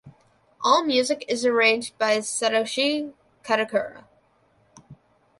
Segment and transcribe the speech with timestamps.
[0.63, 3.13] All music is arranged by Satoshi
[3.43, 4.05] Kadokura.